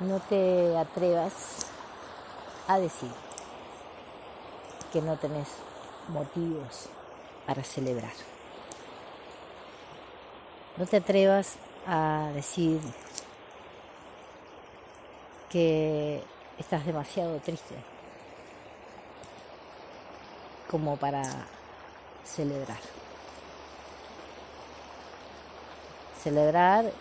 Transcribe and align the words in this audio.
no 0.00 0.20
te 0.20 0.76
atrevas 0.76 1.66
a 2.68 2.78
decir 2.78 3.10
que 4.92 5.00
no 5.02 5.16
tenés 5.16 5.48
motivos 6.08 6.88
para 7.46 7.64
celebrar. 7.64 8.12
No 10.76 10.86
te 10.86 10.98
atrevas 10.98 11.56
a 11.86 12.30
decir 12.34 12.80
que 15.50 16.22
estás 16.58 16.86
demasiado 16.86 17.38
triste 17.38 17.74
como 20.70 20.96
para 20.96 21.22
celebrar. 22.24 22.78
Celebrar 26.22 26.92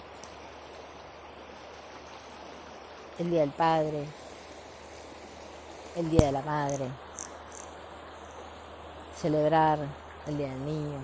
el 3.19 3.31
Día 3.31 3.41
del 3.41 3.51
Padre, 3.51 4.05
el 5.95 6.09
Día 6.09 6.27
de 6.27 6.31
la 6.31 6.41
Madre, 6.43 6.87
celebrar 9.15 9.79
el 10.27 10.37
Día 10.37 10.49
del 10.49 10.65
Niño, 10.65 10.99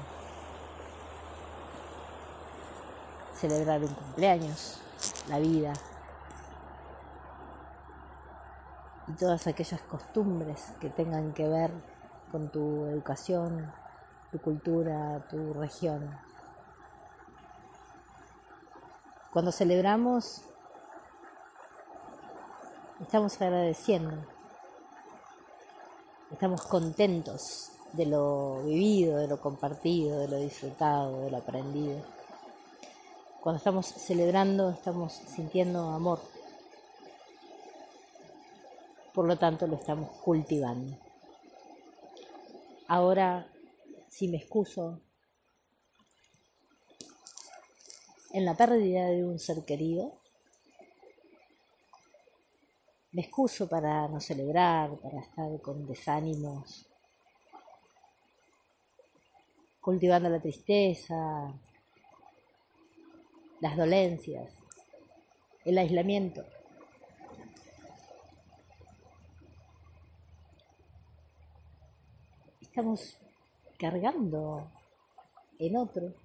celebrar 3.35 3.81
un 3.81 3.93
cumpleaños, 3.93 4.79
la 5.27 5.39
vida. 5.39 5.73
Y 9.07 9.13
todas 9.13 9.47
aquellas 9.47 9.81
costumbres 9.81 10.71
que 10.79 10.89
tengan 10.89 11.33
que 11.33 11.47
ver 11.47 11.71
con 12.31 12.49
tu 12.49 12.85
educación, 12.85 13.73
tu 14.31 14.39
cultura, 14.39 15.27
tu 15.29 15.53
región. 15.53 16.15
Cuando 19.31 19.51
celebramos 19.51 20.43
estamos 23.13 23.39
agradeciendo, 23.39 24.25
estamos 26.31 26.63
contentos 26.63 27.69
de 27.91 28.07
lo 28.07 28.63
vivido, 28.63 29.19
de 29.19 29.27
lo 29.27 29.39
compartido, 29.39 30.17
de 30.17 30.27
lo 30.27 30.37
disfrutado, 30.37 31.21
de 31.21 31.29
lo 31.29 31.37
aprendido. 31.37 32.01
Cuando 33.39 33.57
estamos 33.57 33.85
celebrando 33.85 34.71
estamos 34.71 35.13
sintiendo 35.13 35.91
amor, 35.91 36.21
por 39.13 39.27
lo 39.27 39.37
tanto 39.37 39.67
lo 39.67 39.75
estamos 39.75 40.09
cultivando. 40.23 40.97
Ahora, 42.87 43.47
si 44.09 44.27
me 44.27 44.37
excuso 44.37 45.01
en 48.31 48.43
la 48.43 48.57
pérdida 48.57 49.05
de 49.05 49.23
un 49.23 49.37
ser 49.37 49.65
querido, 49.65 50.22
me 53.13 53.21
excuso 53.21 53.69
para 53.69 54.07
no 54.07 54.19
celebrar, 54.19 54.97
para 54.97 55.19
estar 55.19 55.61
con 55.61 55.85
desánimos, 55.85 56.87
cultivando 59.79 60.29
la 60.29 60.41
tristeza, 60.41 61.53
las 63.61 63.77
dolencias, 63.77 64.51
el 65.63 65.77
aislamiento. 65.77 66.43
Estamos 72.61 73.15
cargando 73.77 74.71
en 75.59 75.77
otro, 75.77 76.15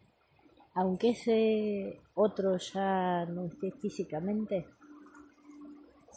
aunque 0.73 1.11
ese 1.11 2.00
otro 2.14 2.56
ya 2.56 3.27
no 3.27 3.45
esté 3.45 3.73
físicamente 3.73 4.77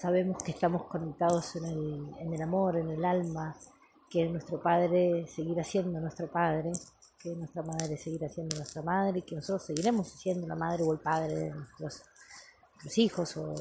sabemos 0.02 0.41
que 0.41 0.52
estamos 0.52 0.85
conectados 0.85 1.55
en 1.57 2.34
el, 2.34 2.41
amor, 2.41 2.75
en 2.75 2.89
el 2.89 3.06
alma, 3.06 3.56
que 4.09 4.28
nuestro 4.28 4.59
Padre 4.59 5.28
seguirá 5.28 5.63
siendo 5.63 6.00
nuestro 6.00 6.28
Padre, 6.28 6.72
que 7.19 7.35
nuestra 7.35 7.62
Madre 7.62 7.97
seguirá 7.97 8.28
siendo 8.28 8.57
nuestra 8.57 8.81
Madre 8.81 9.22
que 9.22 9.35
nosotros 9.35 9.63
seguiremos 9.63 10.07
siendo 10.07 10.47
la 10.47 10.56
Madre 10.56 10.84
o 10.84 10.91
el 10.91 11.00
Padre 11.00 11.35
de 11.35 11.51
nuestros, 11.51 12.03
hijos 12.97 13.38
o, 13.38 13.53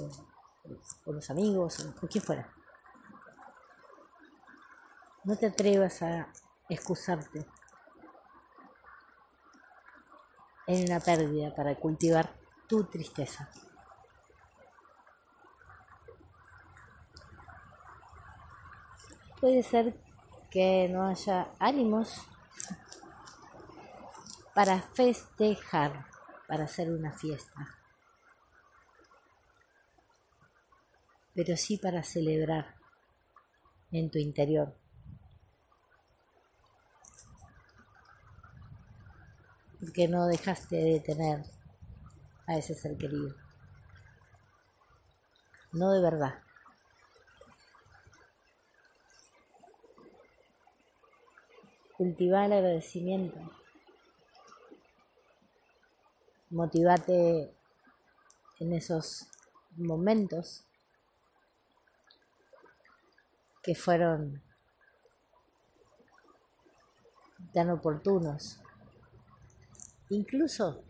los 1.05 1.31
amigos 1.31 1.85
o, 1.85 2.07
o 2.07 2.09
quien 2.09 2.25
fuera. 2.25 2.51
No 5.25 5.37
te 5.37 5.47
atrevas 5.47 6.01
a 6.01 6.33
excusarte 6.71 7.45
en 10.67 10.91
una 10.91 11.01
pérdida 11.01 11.55
para 11.55 11.79
cultivar 11.79 12.35
tu 12.67 12.85
tristeza. 12.85 13.51
Puede 19.41 19.63
ser 19.63 19.99
que 20.51 20.89
no 20.91 21.07
haya 21.07 21.51
ánimos 21.59 22.27
para 24.55 24.83
festejar, 24.83 26.07
para 26.47 26.65
hacer 26.65 26.91
una 26.91 27.13
fiesta, 27.13 27.79
pero 31.35 31.57
sí 31.57 31.79
para 31.79 32.03
celebrar 32.03 32.75
en 33.93 34.11
tu 34.11 34.19
interior. 34.19 34.77
Porque 39.79 40.09
no 40.09 40.27
dejaste 40.27 40.77
de 40.77 41.01
tener 41.01 41.43
a 42.47 42.57
ese 42.57 42.75
ser 42.75 42.99
querido. 42.99 43.35
No 45.73 45.91
de 45.93 46.03
verdad. 46.03 46.50
Cultivar 52.01 52.47
el 52.47 52.55
agradecimiento. 52.55 53.39
Motivate 56.49 57.53
en 58.59 58.73
esos 58.73 59.29
momentos 59.77 60.65
que 63.63 63.75
fueron 63.75 64.43
tan 67.53 67.69
oportunos. 67.69 68.63
Incluso 70.09 70.83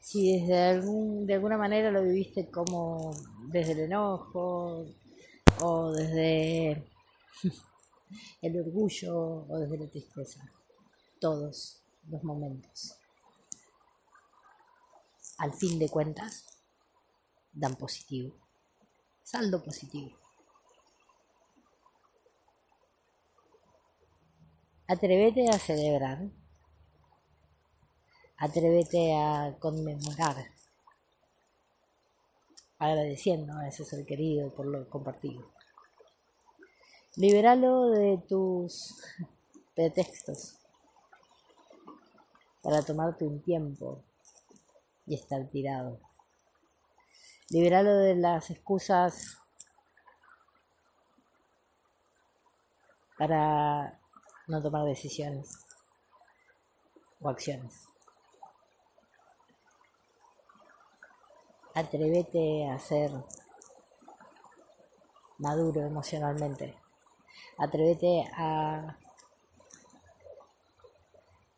si 0.00 0.40
desde 0.40 0.64
algún, 0.70 1.28
de 1.28 1.34
alguna 1.34 1.56
manera 1.56 1.92
lo 1.92 2.02
viviste 2.02 2.50
como 2.50 3.12
desde 3.52 3.70
el 3.74 3.78
enojo 3.82 4.84
o 5.60 5.92
desde 5.92 6.84
el 8.40 8.60
orgullo 8.60 9.46
o 9.48 9.58
desde 9.58 9.78
la 9.78 9.90
tristeza. 9.90 10.44
Todos 11.20 11.82
los 12.08 12.22
momentos. 12.22 12.94
Al 15.38 15.52
fin 15.52 15.78
de 15.78 15.88
cuentas, 15.88 16.46
dan 17.52 17.76
positivo. 17.76 18.34
Saldo 19.22 19.62
positivo. 19.62 20.16
Atrévete 24.86 25.48
a 25.50 25.58
celebrar. 25.58 26.30
Atrévete 28.38 29.14
a 29.14 29.56
conmemorar. 29.60 30.36
Agradeciendo 32.78 33.52
a 33.58 33.68
ese 33.68 33.84
ser 33.84 34.06
querido 34.06 34.54
por 34.54 34.66
lo 34.66 34.88
compartido. 34.88 35.57
Liberalo 37.18 37.90
de 37.90 38.16
tus 38.28 38.94
pretextos 39.74 40.56
para 42.62 42.80
tomarte 42.84 43.26
un 43.26 43.42
tiempo 43.42 44.04
y 45.04 45.16
estar 45.16 45.44
tirado. 45.48 45.98
Liberalo 47.50 47.96
de 47.96 48.14
las 48.14 48.50
excusas 48.50 49.36
para 53.18 53.98
no 54.46 54.62
tomar 54.62 54.84
decisiones 54.84 55.66
o 57.20 57.28
acciones. 57.28 57.88
Atrévete 61.74 62.70
a 62.70 62.78
ser 62.78 63.10
maduro 65.38 65.80
emocionalmente. 65.80 66.76
Atrévete 67.58 68.24
a, 68.36 68.96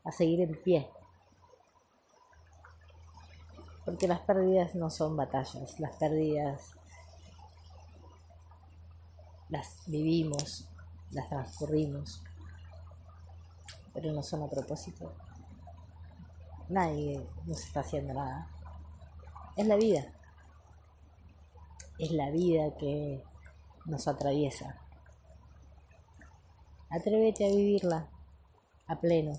a 0.04 0.12
seguir 0.12 0.40
en 0.40 0.60
pie. 0.62 0.90
Porque 3.84 4.08
las 4.08 4.20
pérdidas 4.20 4.74
no 4.74 4.90
son 4.90 5.16
batallas, 5.16 5.80
las 5.80 5.96
pérdidas 5.96 6.76
las 9.50 9.82
vivimos, 9.86 10.68
las 11.10 11.28
transcurrimos, 11.28 12.22
pero 13.92 14.12
no 14.12 14.22
son 14.22 14.44
a 14.44 14.48
propósito. 14.48 15.12
Nadie 16.68 17.26
nos 17.46 17.64
está 17.64 17.80
haciendo 17.80 18.14
nada. 18.14 18.48
Es 19.56 19.66
la 19.66 19.76
vida. 19.76 20.12
es 21.98 22.12
la 22.12 22.30
vida 22.30 22.76
que 22.78 23.22
nos 23.84 24.08
atraviesa. 24.08 24.78
Atrévete 26.90 27.46
a 27.46 27.48
vivirla 27.48 28.10
a 28.88 29.00
pleno, 29.00 29.38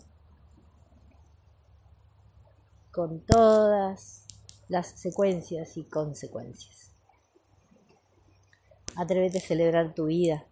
con 2.92 3.25
todas 3.25 4.25
las 4.69 4.88
secuencias 4.88 5.75
y 5.75 5.83
consecuencias. 5.83 6.94
Atrévete 8.95 9.39
a 9.39 9.42
celebrar 9.42 9.94
tu 9.94 10.06
vida. 10.06 10.48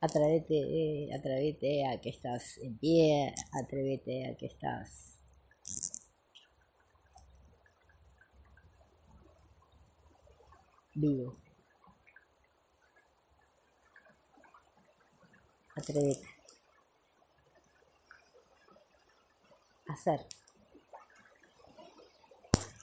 Atrévete, 0.00 0.54
eh, 0.54 1.08
atrévete 1.12 1.86
a 1.86 2.00
que 2.00 2.10
estás 2.10 2.58
en 2.58 2.78
pie, 2.78 3.34
atrévete 3.50 4.30
a 4.30 4.36
que 4.36 4.46
estás 4.46 5.18
vivo. 10.94 11.45
Atrévete. 15.76 16.26
Hacer. 19.88 20.26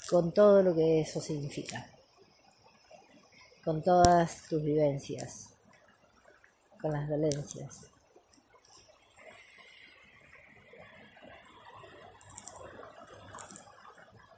Con 0.09 0.31
todo 0.31 0.61
lo 0.61 0.75
que 0.75 1.01
eso 1.01 1.19
significa. 1.19 1.89
Con 3.63 3.81
todas 3.83 4.43
tus 4.47 4.63
vivencias. 4.63 5.49
Con 6.79 6.91
las 6.91 7.09
dolencias. 7.09 7.89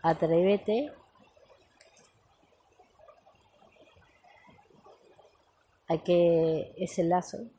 Atrévete 0.01 0.94
a 5.88 5.98
que 5.98 6.74
ese 6.78 7.04
lazo 7.04 7.50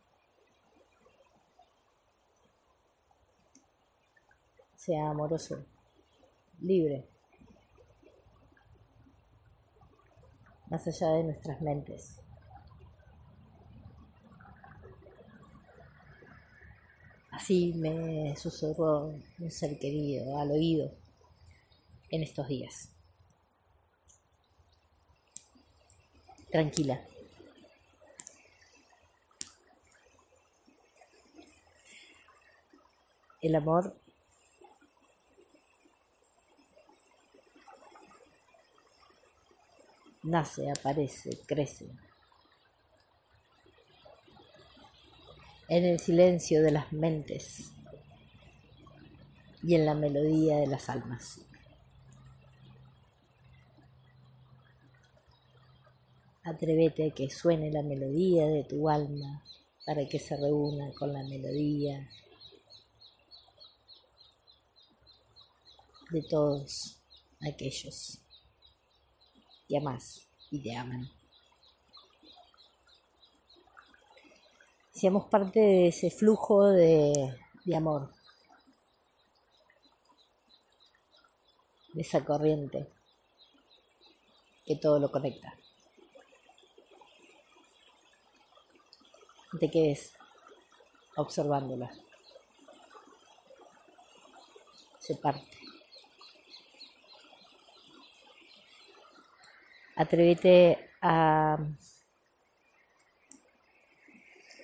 sea 4.86 5.10
amoroso, 5.10 5.66
libre, 6.60 7.08
más 10.70 10.86
allá 10.86 11.08
de 11.08 11.24
nuestras 11.24 11.60
mentes. 11.60 12.20
Así 17.32 17.74
me 17.74 18.36
susurró 18.36 19.12
un 19.40 19.50
ser 19.50 19.76
querido 19.80 20.38
al 20.38 20.52
oído 20.52 20.92
en 22.10 22.22
estos 22.22 22.46
días. 22.46 22.88
Tranquila. 26.48 27.04
El 33.42 33.56
amor 33.56 34.05
nace, 40.26 40.70
aparece, 40.70 41.30
crece. 41.46 41.86
En 45.68 45.84
el 45.84 45.98
silencio 45.98 46.62
de 46.62 46.72
las 46.72 46.92
mentes 46.92 47.72
y 49.62 49.74
en 49.74 49.86
la 49.86 49.94
melodía 49.94 50.58
de 50.58 50.66
las 50.66 50.88
almas. 50.88 51.40
Atrévete 56.44 57.10
a 57.10 57.14
que 57.14 57.28
suene 57.28 57.72
la 57.72 57.82
melodía 57.82 58.46
de 58.46 58.62
tu 58.64 58.88
alma 58.88 59.42
para 59.84 60.06
que 60.08 60.20
se 60.20 60.36
reúna 60.36 60.92
con 60.96 61.12
la 61.12 61.24
melodía 61.24 62.08
de 66.10 66.22
todos 66.22 67.00
aquellos 67.40 68.25
que 69.68 69.76
amas 69.76 70.26
y 70.50 70.62
te 70.62 70.74
aman. 70.76 71.10
Seamos 74.92 75.26
parte 75.26 75.60
de 75.60 75.88
ese 75.88 76.10
flujo 76.10 76.68
de, 76.68 77.36
de 77.64 77.76
amor, 77.76 78.12
de 81.92 82.00
esa 82.00 82.24
corriente 82.24 82.88
que 84.64 84.76
todo 84.76 84.98
lo 84.98 85.10
conecta. 85.12 85.56
te 89.58 89.70
quedes 89.70 90.12
observándola. 91.16 91.90
Se 94.98 95.14
parte. 95.16 95.65
Atrévete 99.98 100.90
a 101.00 101.56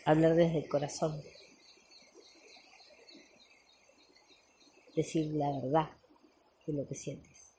hablar 0.04 0.34
desde 0.34 0.58
el 0.58 0.68
corazón. 0.68 1.22
Decir 4.94 5.32
la 5.34 5.50
verdad 5.52 5.90
de 6.66 6.74
lo 6.74 6.86
que 6.86 6.94
sientes. 6.94 7.54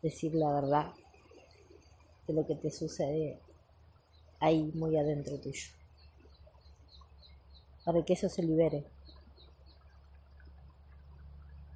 Decir 0.00 0.34
la 0.34 0.52
verdad 0.54 0.94
de 2.26 2.32
lo 2.32 2.46
que 2.46 2.54
te 2.54 2.70
sucede 2.70 3.38
ahí 4.40 4.70
muy 4.74 4.96
adentro 4.96 5.38
tuyo. 5.38 5.70
Para 7.84 8.02
que 8.02 8.14
eso 8.14 8.30
se 8.30 8.42
libere. 8.42 8.86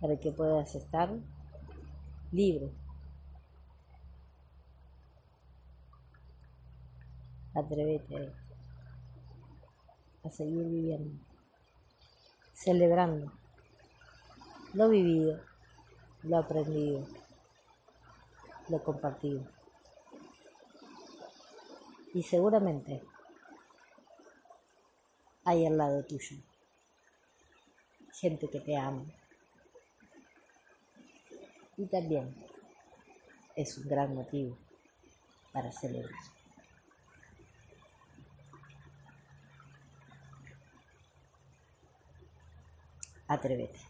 Para 0.00 0.19
que 0.19 0.32
puedas 0.32 0.75
estar 0.75 1.11
libre. 2.32 2.71
Atrévete 7.55 8.32
a 10.23 10.31
seguir 10.31 10.67
viviendo, 10.67 11.25
celebrando 12.55 13.32
lo 14.75 14.89
vivido, 14.89 15.41
lo 16.22 16.39
aprendido, 16.39 17.06
lo 18.69 18.82
compartido. 18.84 19.44
Y 22.15 22.22
seguramente 22.22 23.03
hay 25.44 25.67
al 25.67 25.77
lado 25.77 26.05
tuyo 26.05 26.37
gente 28.13 28.49
que 28.49 28.60
te 28.60 28.77
ama 28.77 29.05
y 31.81 31.87
también 31.87 32.34
es 33.56 33.79
un 33.79 33.89
gran 33.89 34.15
motivo 34.15 34.58
para 35.51 35.72
celebrar. 35.72 36.13
Atrévete. 43.27 43.90